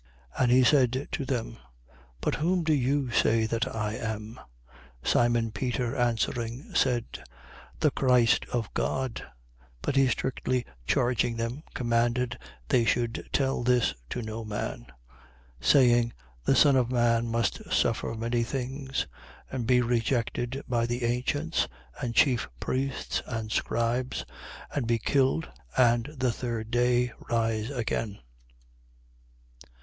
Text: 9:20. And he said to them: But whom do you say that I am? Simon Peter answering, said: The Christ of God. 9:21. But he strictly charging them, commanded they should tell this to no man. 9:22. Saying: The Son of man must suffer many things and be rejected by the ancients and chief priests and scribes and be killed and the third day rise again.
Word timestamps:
9:20. 0.37 0.41
And 0.41 0.51
he 0.51 0.63
said 0.63 1.07
to 1.11 1.25
them: 1.25 1.59
But 2.21 2.33
whom 2.33 2.63
do 2.63 2.73
you 2.73 3.11
say 3.11 3.45
that 3.45 3.67
I 3.75 3.93
am? 3.93 4.39
Simon 5.03 5.51
Peter 5.51 5.95
answering, 5.95 6.73
said: 6.73 7.05
The 7.81 7.91
Christ 7.91 8.47
of 8.51 8.73
God. 8.73 9.13
9:21. 9.21 9.25
But 9.83 9.95
he 9.95 10.07
strictly 10.07 10.65
charging 10.87 11.35
them, 11.37 11.61
commanded 11.75 12.39
they 12.69 12.83
should 12.83 13.29
tell 13.31 13.61
this 13.61 13.93
to 14.09 14.23
no 14.23 14.43
man. 14.43 14.87
9:22. 15.61 15.65
Saying: 15.67 16.13
The 16.45 16.55
Son 16.55 16.75
of 16.75 16.89
man 16.91 17.27
must 17.27 17.71
suffer 17.71 18.15
many 18.15 18.41
things 18.41 19.05
and 19.51 19.67
be 19.67 19.81
rejected 19.81 20.63
by 20.67 20.87
the 20.87 21.03
ancients 21.03 21.67
and 22.01 22.15
chief 22.15 22.49
priests 22.59 23.21
and 23.27 23.51
scribes 23.51 24.25
and 24.73 24.87
be 24.87 24.97
killed 24.97 25.47
and 25.77 26.05
the 26.17 26.31
third 26.31 26.71
day 26.71 27.11
rise 27.29 27.69
again. 27.69 28.17